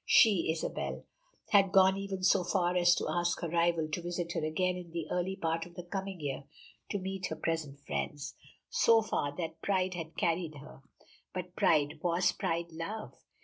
She, 0.07 0.49
Isabel, 0.51 1.05
has 1.49 1.69
gone 1.71 1.95
even 1.95 2.23
so 2.23 2.43
far 2.43 2.75
as 2.75 2.95
to 2.95 3.07
ask 3.07 3.39
her 3.41 3.47
rival 3.49 3.87
to 3.89 4.01
visit 4.01 4.31
her 4.31 4.43
again 4.43 4.75
in 4.75 4.89
the 4.89 5.05
early 5.11 5.35
part 5.35 5.67
of 5.67 5.75
the 5.75 5.83
coming 5.83 6.19
year 6.19 6.45
to 6.89 6.97
meet 6.97 7.27
her 7.27 7.35
present 7.35 7.79
friends. 7.81 8.33
So 8.67 9.03
far 9.03 9.35
that 9.37 9.61
pride 9.61 9.93
had 9.93 10.17
carried 10.17 10.55
her. 10.55 10.81
But 11.35 11.55
pride 11.55 11.99
was 12.01 12.31
pride 12.31 12.71
love? 12.71 13.13